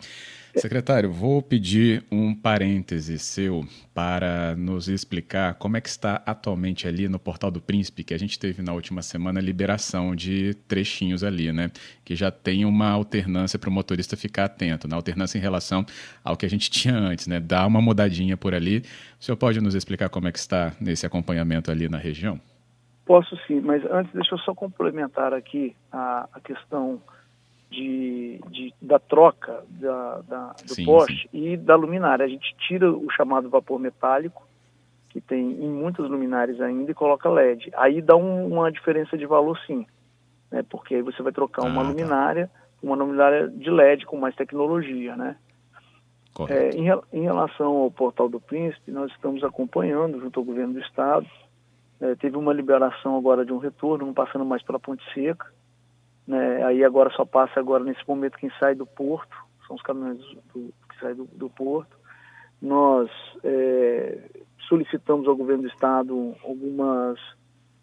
Secretário, 0.56 1.10
vou 1.10 1.40
pedir 1.40 2.04
um 2.10 2.34
parêntese 2.34 3.18
seu 3.18 3.64
para 3.94 4.56
nos 4.56 4.88
explicar 4.88 5.54
como 5.54 5.76
é 5.76 5.80
que 5.80 5.88
está 5.88 6.22
atualmente 6.26 6.88
ali 6.88 7.08
no 7.08 7.18
Portal 7.18 7.50
do 7.50 7.60
Príncipe, 7.60 8.02
que 8.02 8.14
a 8.14 8.18
gente 8.18 8.38
teve 8.38 8.62
na 8.62 8.72
última 8.72 9.02
semana 9.02 9.40
liberação 9.40 10.14
de 10.14 10.54
trechinhos 10.66 11.22
ali, 11.22 11.52
né? 11.52 11.70
Que 12.04 12.16
já 12.16 12.30
tem 12.30 12.64
uma 12.64 12.90
alternância 12.90 13.58
para 13.58 13.70
o 13.70 13.72
motorista 13.72 14.16
ficar 14.16 14.44
atento, 14.44 14.88
na 14.88 14.92
né? 14.92 14.96
alternância 14.96 15.38
em 15.38 15.40
relação 15.40 15.84
ao 16.24 16.36
que 16.36 16.46
a 16.46 16.50
gente 16.50 16.68
tinha 16.70 16.96
antes, 16.96 17.26
né? 17.26 17.38
Dá 17.38 17.66
uma 17.66 17.80
mudadinha 17.80 18.36
por 18.36 18.54
ali. 18.54 18.82
O 19.20 19.24
senhor 19.24 19.36
pode 19.36 19.60
nos 19.60 19.74
explicar 19.74 20.08
como 20.08 20.26
é 20.26 20.32
que 20.32 20.38
está 20.38 20.72
nesse 20.80 21.06
acompanhamento 21.06 21.70
ali 21.70 21.88
na 21.88 21.98
região? 21.98 22.40
Posso 23.04 23.36
sim, 23.46 23.60
mas 23.60 23.84
antes 23.90 24.12
deixa 24.12 24.34
eu 24.34 24.38
só 24.38 24.54
complementar 24.54 25.32
aqui 25.32 25.74
a, 25.90 26.28
a 26.32 26.40
questão 26.40 27.00
de, 27.70 28.40
de, 28.50 28.74
da 28.82 28.98
troca 28.98 29.64
da, 29.68 30.20
da 30.22 30.54
do 30.66 30.74
sim, 30.74 30.84
poste 30.84 31.28
sim. 31.30 31.52
e 31.52 31.56
da 31.56 31.76
luminária. 31.76 32.24
A 32.24 32.28
gente 32.28 32.54
tira 32.66 32.90
o 32.90 33.08
chamado 33.10 33.48
vapor 33.48 33.78
metálico, 33.78 34.46
que 35.08 35.20
tem 35.20 35.40
em 35.40 35.68
muitas 35.68 36.08
luminárias 36.10 36.60
ainda, 36.60 36.90
e 36.90 36.94
coloca 36.94 37.30
LED. 37.30 37.70
Aí 37.74 38.02
dá 38.02 38.16
um, 38.16 38.48
uma 38.48 38.70
diferença 38.72 39.16
de 39.16 39.24
valor 39.24 39.58
sim, 39.66 39.86
né? 40.50 40.64
porque 40.68 40.96
aí 40.96 41.02
você 41.02 41.22
vai 41.22 41.32
trocar 41.32 41.62
uma 41.62 41.80
ah, 41.80 41.84
tá. 41.84 41.90
luminária 41.90 42.46
tá. 42.48 42.60
uma 42.82 42.96
luminária 42.96 43.48
de 43.48 43.70
LED 43.70 44.04
com 44.04 44.16
mais 44.16 44.34
tecnologia, 44.34 45.16
né? 45.16 45.36
É, 46.48 46.70
em, 46.70 46.86
em, 47.12 47.22
relação 47.24 47.76
ao 47.76 47.90
Portal 47.90 48.28
do 48.28 48.40
Príncipe, 48.40 48.90
nós 48.90 49.10
estamos 49.12 49.44
acompanhando 49.44 50.20
junto 50.20 50.40
ao 50.40 50.46
governo 50.46 50.74
do 50.74 50.80
estado. 50.80 51.26
É, 52.00 52.14
teve 52.14 52.36
uma 52.36 52.52
liberação 52.52 53.16
agora 53.16 53.44
de 53.44 53.52
um 53.52 53.58
retorno, 53.58 54.06
não 54.06 54.14
passando 54.14 54.44
mais 54.44 54.62
pela 54.62 54.78
Ponte 54.78 55.02
Seca. 55.12 55.52
Né? 56.26 56.64
Aí 56.64 56.84
agora 56.84 57.10
só 57.10 57.24
passa 57.24 57.58
agora 57.58 57.84
nesse 57.84 58.06
momento 58.06 58.38
quem 58.38 58.50
sai 58.58 58.74
do 58.74 58.86
porto, 58.86 59.36
são 59.66 59.76
os 59.76 59.82
caminhões 59.82 60.18
do, 60.52 60.72
que 60.88 61.00
saem 61.00 61.14
do, 61.14 61.24
do 61.24 61.48
porto. 61.50 61.96
Nós 62.60 63.10
é, 63.42 64.18
solicitamos 64.68 65.26
ao 65.26 65.36
governo 65.36 65.62
do 65.62 65.68
estado 65.68 66.34
algumas 66.44 67.18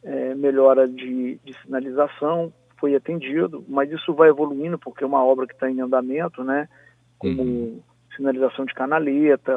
é, 0.04 0.36
melhoras 0.36 0.94
de, 0.94 1.40
de 1.44 1.54
sinalização, 1.62 2.54
foi 2.80 2.96
atendido, 2.96 3.66
mas 3.68 3.92
isso 3.92 4.14
vai 4.14 4.30
evoluindo 4.30 4.78
porque 4.78 5.04
é 5.04 5.08
uma 5.08 5.24
obra 5.24 5.48
que 5.48 5.54
está 5.54 5.70
em 5.70 5.82
andamento, 5.82 6.44
né? 6.44 6.70
Como 7.18 7.42
uhum. 7.42 7.82
sinalização 8.16 8.66
de 8.66 8.74
canaleta, 8.74 9.52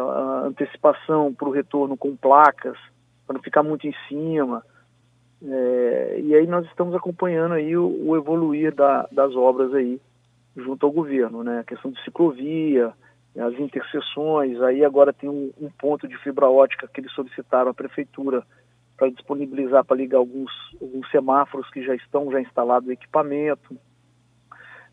antecipação 0.45 1.35
para 1.35 1.49
o 1.49 1.53
retorno 1.53 1.97
com 1.97 2.17
placas, 2.17 2.79
para 3.27 3.35
não 3.35 3.43
ficar 3.43 3.63
muito 3.63 3.87
em 3.87 3.95
cima. 4.09 4.65
É, 5.43 6.21
e 6.23 6.35
aí 6.35 6.47
nós 6.47 6.67
estamos 6.67 6.95
acompanhando 6.95 7.55
aí 7.55 7.77
o, 7.77 7.87
o 8.09 8.17
evoluir 8.17 8.75
da, 8.75 9.09
das 9.11 9.35
obras 9.35 9.73
aí 9.75 10.01
junto 10.57 10.85
ao 10.85 10.93
governo, 10.93 11.43
né? 11.43 11.61
A 11.61 11.65
questão 11.65 11.91
de 11.91 12.03
ciclovia, 12.05 12.93
as 13.39 13.55
interseções, 13.59 14.61
aí 14.61 14.85
agora 14.85 15.13
tem 15.13 15.29
um, 15.29 15.53
um 15.61 15.71
ponto 15.71 16.07
de 16.07 16.17
fibra 16.19 16.49
ótica 16.49 16.89
que 16.89 17.01
eles 17.01 17.13
solicitaram 17.13 17.71
à 17.71 17.75
prefeitura 17.75 18.45
para 18.97 19.09
disponibilizar 19.09 19.85
para 19.85 19.97
ligar 19.97 20.19
alguns, 20.19 20.51
alguns 20.81 21.11
semáforos 21.11 21.71
que 21.71 21.83
já 21.83 21.95
estão 21.95 22.31
já 22.31 22.41
instalados 22.41 22.89
o 22.89 22.93
equipamento. 22.93 23.75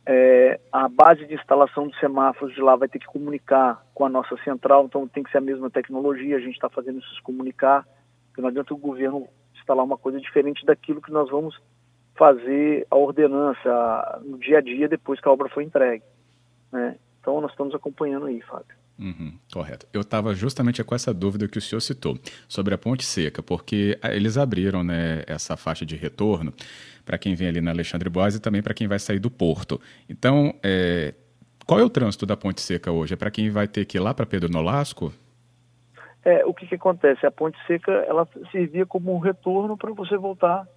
É, 0.06 0.62
a 0.72 0.88
base 0.88 1.25
de 1.25 1.34
instalação 1.34 1.89
dos 1.89 2.00
semáforos 2.00 2.56
de 2.56 2.62
lá 2.62 2.77
vai 2.77 2.88
ter 2.88 3.00
que 3.00 3.08
comunicar 3.08 3.86
com 3.94 4.06
a 4.06 4.10
nossa 4.10 4.38
central, 4.44 4.86
então 4.86 5.06
tem 5.06 5.22
que 5.22 5.30
ser 5.30 5.39
a 5.39 5.42
mesma 5.42 5.70
tecnologia, 5.70 6.38
a 6.38 6.39
gente 6.39 6.54
está 6.54 6.70
fazendo 6.70 7.00
isso 7.00 7.16
se 7.16 7.22
comunicar, 7.22 7.86
porque 8.27 8.42
não 8.42 8.48
adianta 8.48 8.74
o 8.74 8.77
governo 8.77 9.27
instalar 9.67 9.83
uma 9.83 9.97
coisa 9.97 10.19
diferente 10.19 10.65
daquilo 10.65 11.01
que 11.01 11.12
nós 11.12 11.29
vamos 11.29 11.59
fazer 12.15 12.88
a 12.89 12.95
ordenança 12.95 14.21
no 14.24 14.39
dia 14.39 14.59
a 14.59 14.62
dia 14.62 14.88
depois 14.88 15.19
que 15.19 15.27
a 15.27 15.31
obra 15.31 15.50
foi 15.50 15.65
entregue. 15.65 16.03
Né? 16.71 16.95
Então 17.19 17.41
nós 17.41 17.51
estamos 17.51 17.75
acompanhando 17.75 18.27
aí, 18.27 18.41
Fábio. 18.41 18.75
Uhum, 18.97 19.38
correto. 19.53 19.86
Eu 19.93 20.01
estava 20.01 20.33
justamente 20.33 20.83
com 20.83 20.95
essa 20.95 21.13
dúvida 21.13 21.47
que 21.47 21.59
o 21.59 21.62
senhor 21.62 21.81
citou 21.81 22.17
sobre 22.47 22.74
a 22.74 22.77
ponte 22.79 23.05
seca, 23.05 23.43
porque 23.43 23.95
ah, 24.01 24.12
eles 24.12 24.38
abriram 24.38 24.83
né, 24.83 25.24
essa 25.27 25.55
faixa 25.55 25.86
de 25.86 25.95
retorno 25.95 26.51
para 27.05 27.17
quem 27.17 27.36
vem 27.36 27.50
ali 27.50 27.62
na 27.62 27.69
Alexandre 27.69 28.09
Boas 28.09 28.33
e 28.33 28.39
também 28.39 28.63
para 28.63 28.74
quem 28.74 28.88
vai 28.88 28.97
sair 28.97 29.19
do 29.19 29.29
porto. 29.29 29.79
Então, 30.09 30.55
é, 30.63 31.13
qual 31.63 31.79
é 31.79 31.83
o 31.83 31.89
trânsito 31.91 32.25
da 32.25 32.36
ponte 32.36 32.59
seca 32.59 32.91
hoje? 32.91 33.13
É 33.13 33.17
para 33.17 33.29
quem 33.29 33.51
vai 33.51 33.67
ter 33.67 33.86
que 33.86 33.97
ir 33.97 34.01
lá 34.01 34.15
para 34.15 34.25
Pedro 34.25 34.50
Nolasco? 34.50 35.13
É, 36.27 36.46
o 36.46 36.53
que, 36.53 36.67
que 36.67 36.75
acontece? 36.75 37.25
A 37.25 37.31
ponte 37.31 37.57
seca 37.65 37.89
ela 37.89 38.27
servia 38.51 38.86
como 38.86 39.15
um 39.15 39.17
retorno 39.17 39.77
para 39.77 39.93
você 39.93 40.17
voltar 40.17 40.67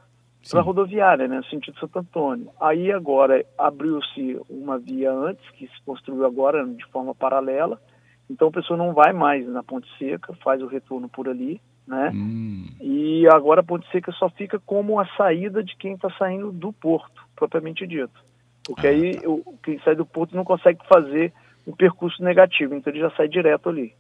para 0.49 0.61
a 0.61 0.63
rodoviária, 0.63 1.27
né, 1.27 1.43
sentido 1.51 1.77
Santo 1.81 1.99
Antônio. 1.99 2.51
Aí 2.61 2.93
agora 2.93 3.45
abriu-se 3.59 4.41
uma 4.49 4.79
via 4.79 5.13
antes, 5.13 5.45
que 5.51 5.67
se 5.67 5.83
construiu 5.85 6.25
agora 6.25 6.65
de 6.65 6.87
forma 6.87 7.17
paralela, 7.17 7.83
então 8.31 8.47
a 8.47 8.53
pessoa 8.53 8.77
não 8.77 8.95
vai 8.95 9.13
mais 9.13 9.45
na 9.49 9.61
Ponte 9.61 9.89
Seca, 9.99 10.33
faz 10.35 10.63
o 10.63 10.69
retorno 10.69 11.09
por 11.09 11.29
ali, 11.29 11.61
né? 11.85 12.13
Hum. 12.15 12.69
E 12.81 13.27
agora 13.27 13.61
a 13.61 13.65
Ponte 13.65 13.91
Seca 13.91 14.13
só 14.13 14.31
fica 14.31 14.61
como 14.61 15.01
a 15.01 15.07
saída 15.17 15.65
de 15.65 15.77
quem 15.77 15.95
está 15.95 16.11
saindo 16.11 16.53
do 16.53 16.73
porto, 16.73 17.27
propriamente 17.35 17.85
dito. 17.89 18.25
Porque 18.65 18.87
ah, 18.87 18.91
aí 18.91 19.21
tá. 19.21 19.29
o, 19.29 19.59
quem 19.65 19.81
sai 19.81 19.97
do 19.97 20.07
porto 20.07 20.37
não 20.37 20.45
consegue 20.45 20.79
fazer 20.87 21.33
um 21.67 21.73
percurso 21.73 22.23
negativo, 22.23 22.73
então 22.73 22.93
ele 22.93 23.01
já 23.01 23.11
sai 23.11 23.27
direto 23.27 23.69
ali. 23.69 23.93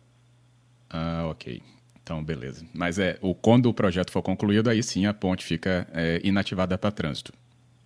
Ah, 0.90 1.26
ok. 1.30 1.62
Então, 2.02 2.22
beleza. 2.24 2.66
Mas 2.74 2.98
é, 2.98 3.16
o, 3.20 3.34
quando 3.34 3.66
o 3.66 3.74
projeto 3.74 4.10
for 4.10 4.22
concluído, 4.22 4.68
aí 4.68 4.82
sim 4.82 5.06
a 5.06 5.14
ponte 5.14 5.44
fica 5.44 5.86
é, 5.94 6.20
inativada 6.24 6.76
para 6.76 6.90
trânsito. 6.90 7.32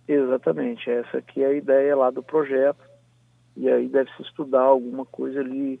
Exatamente. 0.07 0.89
Essa 0.89 1.17
aqui 1.17 1.43
é 1.43 1.47
a 1.47 1.53
ideia 1.53 1.95
lá 1.95 2.09
do 2.09 2.23
projeto. 2.23 2.83
E 3.55 3.69
aí 3.69 3.87
deve 3.87 4.09
se 4.17 4.23
estudar 4.23 4.61
alguma 4.61 5.05
coisa 5.05 5.39
ali 5.39 5.79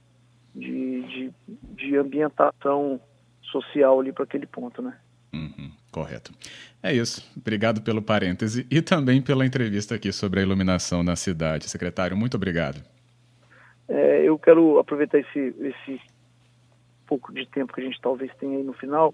de, 0.53 1.01
de, 1.01 1.33
de 1.75 1.97
ambientação 1.97 2.99
social 3.41 3.99
ali 3.99 4.11
para 4.13 4.23
aquele 4.23 4.45
ponto, 4.45 4.81
né? 4.81 4.95
Uhum, 5.33 5.71
correto. 5.91 6.31
É 6.81 6.93
isso. 6.93 7.27
Obrigado 7.35 7.81
pelo 7.81 8.01
parêntese 8.01 8.65
e 8.71 8.81
também 8.81 9.21
pela 9.21 9.45
entrevista 9.45 9.95
aqui 9.95 10.11
sobre 10.11 10.39
a 10.39 10.43
iluminação 10.43 11.03
na 11.03 11.15
cidade. 11.15 11.69
Secretário, 11.69 12.15
muito 12.15 12.35
obrigado. 12.35 12.81
É, 13.87 14.23
eu 14.23 14.39
quero 14.39 14.79
aproveitar 14.79 15.19
esse, 15.19 15.53
esse 15.59 16.01
pouco 17.05 17.33
de 17.33 17.45
tempo 17.47 17.73
que 17.73 17.81
a 17.81 17.83
gente 17.83 17.99
talvez 18.01 18.33
tenha 18.35 18.57
aí 18.57 18.63
no 18.63 18.73
final, 18.73 19.13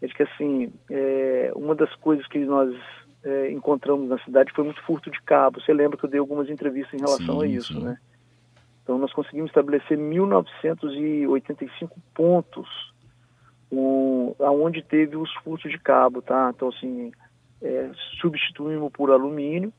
é 0.00 0.06
de 0.06 0.14
que 0.14 0.22
assim, 0.22 0.72
é, 0.90 1.52
uma 1.54 1.74
das 1.74 1.94
coisas 1.96 2.26
que 2.26 2.38
nós 2.38 2.74
é, 3.22 3.50
encontramos 3.50 4.08
na 4.08 4.18
cidade 4.20 4.50
foi 4.52 4.64
muito 4.64 4.80
furto 4.82 5.10
de 5.10 5.20
cabo. 5.22 5.60
Você 5.60 5.72
lembra 5.72 5.98
que 5.98 6.04
eu 6.04 6.10
dei 6.10 6.20
algumas 6.20 6.48
entrevistas 6.48 6.94
em 6.94 7.04
relação 7.04 7.40
sim, 7.40 7.44
a 7.44 7.46
isso, 7.46 7.74
sim. 7.74 7.84
né? 7.84 7.98
Então 8.82 8.98
nós 8.98 9.12
conseguimos 9.12 9.50
estabelecer 9.50 9.96
1985 9.96 12.00
pontos 12.14 12.68
um, 13.70 14.34
aonde 14.40 14.82
teve 14.82 15.16
os 15.16 15.32
furtos 15.44 15.70
de 15.70 15.78
cabo, 15.78 16.22
tá? 16.22 16.50
Então 16.54 16.68
assim, 16.68 17.12
é, 17.62 17.90
substituímos 18.20 18.90
por 18.92 19.10
alumínio, 19.10 19.72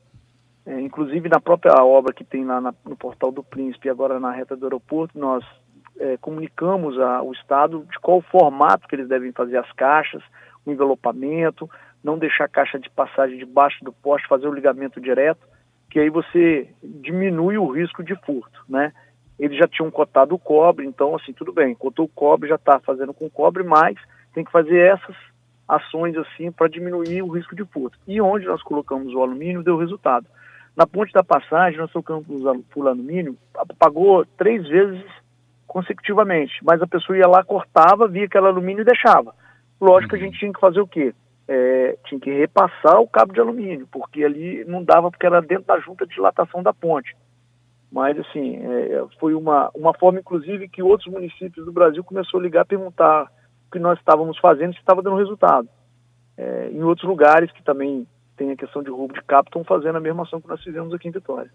é, 0.66 0.80
inclusive 0.80 1.28
na 1.28 1.42
própria 1.42 1.74
obra 1.84 2.14
que 2.14 2.24
tem 2.24 2.46
lá 2.46 2.62
na, 2.62 2.74
no 2.86 2.96
Portal 2.96 3.32
do 3.32 3.44
Príncipe, 3.44 3.90
agora 3.90 4.20
na 4.20 4.32
reta 4.32 4.56
do 4.56 4.66
aeroporto, 4.66 5.18
nós 5.18 5.44
é, 6.00 6.18
comunicamos 6.18 7.00
ao 7.00 7.32
Estado 7.32 7.86
de 7.92 8.00
qual 8.00 8.22
formato 8.22 8.88
que 8.88 8.96
eles 8.96 9.08
devem 9.08 9.32
fazer 9.32 9.58
as 9.58 9.72
caixas, 9.74 10.24
o 10.66 10.72
envelopamento, 10.72 11.70
não 12.04 12.18
deixar 12.18 12.46
a 12.46 12.50
caixa 12.50 12.80
de 12.80 12.90
passagem 12.90 13.38
debaixo 13.38 13.84
do 13.84 13.92
poste, 13.92 14.28
fazer 14.28 14.48
o 14.48 14.54
ligamento 14.54 15.00
direto, 15.00 15.48
que 15.90 16.00
aí 16.00 16.10
você 16.10 16.70
diminui 16.84 17.58
o 17.58 17.68
risco 17.68 18.04
de 18.04 18.16
furto, 18.16 18.64
né? 18.68 18.94
Eles 19.38 19.58
já 19.58 19.68
tinham 19.68 19.90
cotado 19.90 20.36
o 20.36 20.40
cobre, 20.40 20.86
então 20.86 21.16
assim, 21.16 21.34
tudo 21.34 21.52
bem, 21.52 21.74
cotou 21.76 22.06
o 22.06 22.10
cobre, 22.10 22.50
já 22.50 22.56
está 22.56 22.80
fazendo 22.80 23.14
com 23.14 23.30
cobre, 23.30 23.64
mas 23.64 23.98
tem 24.34 24.44
que 24.44 24.52
fazer 24.52 24.78
essas 24.78 25.16
ações 25.68 26.16
assim 26.18 26.52
para 26.52 26.68
diminuir 26.68 27.22
o 27.22 27.30
risco 27.30 27.56
de 27.56 27.66
furto. 27.66 27.98
E 28.08 28.22
onde 28.22 28.46
nós 28.46 28.62
colocamos 28.62 29.14
o 29.14 29.22
alumínio 29.22 29.64
deu 29.64 29.78
resultado. 29.78 30.26
Na 30.76 30.88
ponte 30.88 31.12
da 31.12 31.24
passagem, 31.24 31.80
nós 31.80 31.92
trocamos 31.92 32.26
por 32.70 32.88
alumínio, 32.88 33.38
pagou 33.78 34.26
três 34.38 34.68
vezes 34.68 35.04
consecutivamente, 35.72 36.54
mas 36.64 36.82
a 36.82 36.88
pessoa 36.88 37.18
ia 37.18 37.26
lá, 37.26 37.46
cortava, 37.46 38.06
via 38.06 38.26
aquele 38.26 38.46
alumínio 38.46 38.82
e 38.82 38.86
deixava. 38.86 39.34
Lógico 39.80 40.10
que 40.10 40.22
a 40.22 40.26
gente 40.26 40.38
tinha 40.38 40.52
que 40.52 40.60
fazer 40.60 40.82
o 40.82 40.88
quê? 40.88 41.16
É, 41.48 41.98
tinha 42.06 42.20
que 42.20 42.30
repassar 42.30 43.00
o 43.00 43.08
cabo 43.08 43.32
de 43.32 43.40
alumínio, 43.40 43.88
porque 43.90 44.22
ali 44.22 44.66
não 44.66 44.84
dava, 44.84 45.10
porque 45.10 45.26
era 45.26 45.42
dentro 45.42 45.64
da 45.64 45.80
junta 45.80 46.06
de 46.06 46.14
dilatação 46.14 46.62
da 46.62 46.74
ponte. 46.74 47.16
Mas, 47.90 48.20
assim, 48.20 48.58
é, 48.58 49.06
foi 49.18 49.34
uma, 49.34 49.72
uma 49.74 49.94
forma, 49.94 50.20
inclusive, 50.20 50.68
que 50.68 50.84
outros 50.84 51.10
municípios 51.10 51.66
do 51.66 51.72
Brasil 51.72 52.04
começou 52.04 52.42
a 52.42 52.44
ligar, 52.44 52.66
perguntar 52.66 53.32
o 53.68 53.72
que 53.72 53.80
nós 53.80 53.98
estávamos 53.98 54.38
fazendo, 54.40 54.74
se 54.74 54.80
estava 54.80 55.02
dando 55.02 55.16
resultado. 55.16 55.70
é, 56.38 56.70
em 56.70 56.84
outros 56.84 57.08
lugares 57.08 57.50
que 57.52 57.64
também 57.64 58.06
tem 58.36 58.52
a 58.52 58.58
questão 58.58 58.84
de 58.84 58.90
roubo 58.90 59.14
de 59.14 59.22
cabo, 59.24 59.48
estão 59.48 59.64
fazendo 59.64 59.98
a 59.98 60.02
mesma 60.02 60.24
ação 60.24 60.42
que 60.42 60.48
nós 60.48 60.62
fizemos 60.62 60.94
aqui 60.94 61.08
em 61.08 61.12
Vitória. 61.12 61.50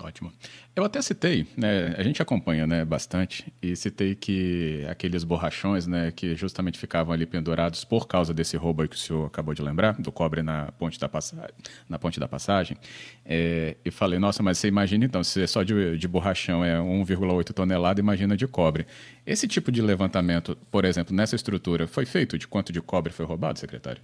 Ótimo. 0.00 0.32
Eu 0.74 0.84
até 0.84 1.00
citei, 1.00 1.46
né, 1.56 1.94
a 1.96 2.02
gente 2.02 2.20
acompanha, 2.20 2.66
né, 2.66 2.84
bastante, 2.84 3.52
e 3.62 3.76
citei 3.76 4.14
que 4.14 4.84
aqueles 4.88 5.22
borrachões, 5.22 5.86
né, 5.86 6.10
que 6.10 6.34
justamente 6.34 6.78
ficavam 6.78 7.12
ali 7.12 7.24
pendurados 7.24 7.84
por 7.84 8.08
causa 8.08 8.34
desse 8.34 8.56
roubo 8.56 8.86
que 8.88 8.96
o 8.96 8.98
senhor 8.98 9.26
acabou 9.26 9.54
de 9.54 9.62
lembrar, 9.62 9.94
do 10.00 10.10
cobre 10.10 10.42
na 10.42 10.72
ponte 10.72 10.98
da, 10.98 11.08
passagem, 11.08 11.54
na 11.88 11.98
ponte 11.98 12.18
da 12.18 12.26
passagem, 12.26 12.76
é, 13.24 13.76
e 13.84 13.90
falei, 13.90 14.18
nossa, 14.18 14.42
mas 14.42 14.58
você 14.58 14.66
imagina 14.66 15.04
então, 15.04 15.22
se 15.22 15.42
é 15.42 15.46
só 15.46 15.62
de, 15.62 15.96
de 15.96 16.08
borrachão 16.08 16.64
é 16.64 16.76
1,8 16.76 17.52
tonelada, 17.52 18.00
imagina 18.00 18.36
de 18.36 18.46
cobre. 18.48 18.86
Esse 19.24 19.46
tipo 19.46 19.70
de 19.70 19.80
levantamento, 19.80 20.58
por 20.70 20.84
exemplo, 20.84 21.14
nessa 21.14 21.36
estrutura, 21.36 21.86
foi 21.86 22.04
feito 22.04 22.36
de 22.36 22.48
quanto 22.48 22.72
de 22.72 22.80
cobre 22.80 23.12
foi 23.12 23.24
roubado, 23.24 23.58
secretário? 23.58 24.02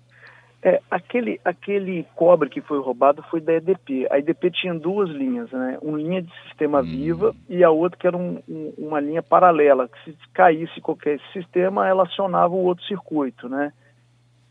É, 0.63 0.83
aquele, 0.91 1.41
aquele 1.43 2.05
cobre 2.15 2.51
que 2.51 2.61
foi 2.61 2.79
roubado 2.81 3.23
foi 3.31 3.41
da 3.41 3.55
EDP. 3.55 4.07
A 4.11 4.19
EDP 4.19 4.51
tinha 4.51 4.75
duas 4.75 5.09
linhas, 5.09 5.51
né? 5.51 5.79
Uma 5.81 5.97
linha 5.97 6.21
de 6.21 6.31
sistema 6.43 6.81
hum. 6.81 6.85
viva 6.85 7.35
e 7.49 7.65
a 7.65 7.71
outra 7.71 7.99
que 7.99 8.07
era 8.07 8.17
um, 8.17 8.43
um, 8.47 8.75
uma 8.77 9.01
linha 9.01 9.23
paralela, 9.23 9.89
que 9.89 10.13
se 10.13 10.29
caísse 10.35 10.81
qualquer 10.83 11.19
sistema, 11.33 11.89
ela 11.89 12.03
acionava 12.03 12.55
o 12.55 12.65
outro 12.65 12.85
circuito, 12.85 13.49
né? 13.49 13.73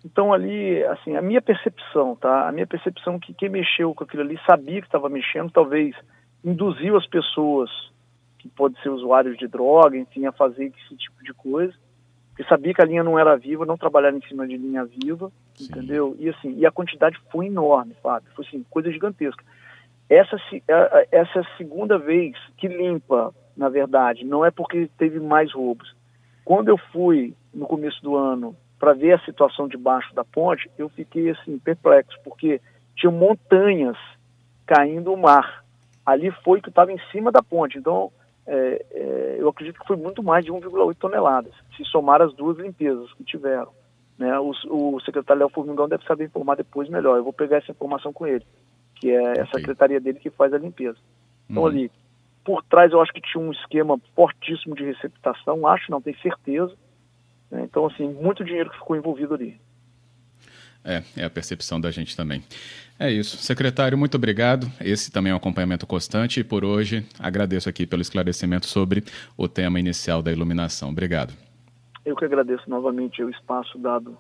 Então 0.03 0.33
ali, 0.33 0.83
assim, 0.85 1.15
a 1.15 1.21
minha 1.21 1.41
percepção, 1.41 2.15
tá? 2.15 2.47
A 2.47 2.51
minha 2.51 2.65
percepção 2.65 3.15
é 3.15 3.19
que 3.19 3.33
quem 3.33 3.49
mexeu 3.49 3.93
com 3.93 4.03
aquilo 4.03 4.23
ali 4.23 4.39
sabia 4.49 4.81
que 4.81 4.87
estava 4.87 5.09
mexendo, 5.09 5.51
talvez 5.51 5.95
induziu 6.43 6.97
as 6.97 7.05
pessoas, 7.05 7.69
que 8.39 8.47
pode 8.49 8.81
ser 8.81 8.89
usuários 8.89 9.37
de 9.37 9.47
droga, 9.47 9.95
enfim, 9.95 10.25
a 10.25 10.31
fazer 10.31 10.65
esse 10.65 10.95
tipo 10.95 11.23
de 11.23 11.33
coisa 11.33 11.75
eu 12.39 12.45
sabia 12.45 12.73
que 12.73 12.81
a 12.81 12.85
linha 12.85 13.03
não 13.03 13.19
era 13.19 13.35
viva, 13.35 13.65
não 13.65 13.77
trabalhar 13.77 14.13
em 14.13 14.21
cima 14.21 14.47
de 14.47 14.55
linha 14.55 14.85
viva, 14.85 15.29
Sim. 15.55 15.65
entendeu? 15.65 16.15
E 16.17 16.29
assim, 16.29 16.55
e 16.55 16.65
a 16.65 16.71
quantidade 16.71 17.19
foi 17.29 17.47
enorme, 17.47 17.93
Fábio, 18.01 18.31
foi 18.33 18.45
assim, 18.47 18.65
coisa 18.69 18.89
gigantesca. 18.89 19.43
Essa, 20.09 20.37
essa 21.11 21.39
é 21.39 21.41
a 21.41 21.57
segunda 21.57 21.97
vez 21.99 22.37
que 22.55 22.69
limpa, 22.69 23.35
na 23.57 23.67
verdade, 23.67 24.23
não 24.23 24.45
é 24.45 24.49
porque 24.49 24.89
teve 24.97 25.19
mais 25.19 25.51
roubos. 25.51 25.93
Quando 26.45 26.69
eu 26.69 26.77
fui, 26.77 27.33
no 27.53 27.67
começo 27.67 28.01
do 28.01 28.15
ano, 28.15 28.55
para 28.79 28.93
ver 28.93 29.11
a 29.11 29.25
situação 29.25 29.67
debaixo 29.67 30.15
da 30.15 30.23
ponte, 30.23 30.71
eu 30.77 30.87
fiquei 30.87 31.29
assim, 31.31 31.59
perplexo, 31.59 32.17
porque 32.23 32.61
tinha 32.95 33.11
montanhas 33.11 33.97
caindo 34.65 35.11
no 35.11 35.17
mar. 35.17 35.65
Ali 36.05 36.31
foi 36.41 36.61
que 36.61 36.69
estava 36.69 36.89
em 36.93 36.99
cima 37.11 37.33
da 37.33 37.43
ponte. 37.43 37.77
Então, 37.77 38.09
é, 38.51 38.85
é, 38.91 39.35
eu 39.37 39.47
acredito 39.47 39.79
que 39.79 39.85
foi 39.85 39.95
muito 39.95 40.23
mais 40.23 40.43
de 40.43 40.51
1,8 40.51 40.95
toneladas, 40.97 41.53
se 41.77 41.85
somar 41.85 42.19
as 42.19 42.33
duas 42.33 42.57
limpezas 42.57 43.13
que 43.13 43.23
tiveram. 43.23 43.71
Né? 44.17 44.37
O, 44.39 44.51
o 44.95 44.99
secretário 45.01 45.41
Léo 45.41 45.49
Formigão 45.49 45.87
deve 45.87 46.03
saber 46.03 46.25
informar 46.25 46.55
depois 46.55 46.89
melhor. 46.89 47.17
Eu 47.17 47.23
vou 47.23 47.31
pegar 47.31 47.57
essa 47.57 47.71
informação 47.71 48.11
com 48.11 48.25
ele, 48.25 48.43
que 48.95 49.11
é 49.11 49.31
okay. 49.31 49.43
a 49.43 49.47
secretaria 49.47 49.99
dele 49.99 50.19
que 50.19 50.31
faz 50.31 50.51
a 50.51 50.57
limpeza. 50.57 50.97
Então, 51.47 51.61
uhum. 51.61 51.69
ali, 51.69 51.91
por 52.43 52.63
trás, 52.63 52.91
eu 52.91 52.99
acho 52.99 53.13
que 53.13 53.21
tinha 53.21 53.41
um 53.41 53.51
esquema 53.51 53.99
fortíssimo 54.15 54.75
de 54.75 54.83
receptação, 54.83 55.67
acho, 55.67 55.91
não 55.91 56.01
tenho 56.01 56.19
certeza. 56.19 56.73
Né? 57.51 57.61
Então, 57.63 57.85
assim, 57.85 58.11
muito 58.11 58.43
dinheiro 58.43 58.71
que 58.71 58.79
ficou 58.79 58.95
envolvido 58.95 59.35
ali. 59.35 59.59
É, 60.83 61.03
é 61.17 61.25
a 61.25 61.29
percepção 61.29 61.79
da 61.79 61.91
gente 61.91 62.15
também. 62.15 62.43
É 62.97 63.11
isso. 63.11 63.37
Secretário, 63.37 63.97
muito 63.97 64.15
obrigado. 64.15 64.69
Esse 64.81 65.11
também 65.11 65.31
é 65.31 65.33
um 65.33 65.37
acompanhamento 65.37 65.87
constante 65.87 66.39
e 66.39 66.43
por 66.43 66.65
hoje 66.65 67.05
agradeço 67.17 67.69
aqui 67.69 67.85
pelo 67.85 68.01
esclarecimento 68.01 68.65
sobre 68.65 69.03
o 69.37 69.47
tema 69.47 69.79
inicial 69.79 70.21
da 70.21 70.31
iluminação. 70.31 70.89
Obrigado. 70.89 71.33
Eu 72.05 72.15
que 72.15 72.25
agradeço 72.25 72.69
novamente 72.69 73.23
o 73.23 73.29
espaço 73.29 73.77
dado 73.77 74.17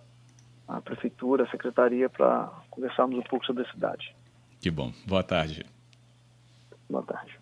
à 0.67 0.79
Prefeitura, 0.79 1.43
à 1.43 1.49
Secretaria, 1.49 2.09
para 2.09 2.51
conversarmos 2.69 3.17
um 3.17 3.23
pouco 3.23 3.45
sobre 3.45 3.63
a 3.63 3.71
cidade. 3.71 4.15
Que 4.61 4.69
bom. 4.69 4.93
Boa 5.07 5.23
tarde. 5.23 5.65
Boa 6.89 7.03
tarde. 7.03 7.38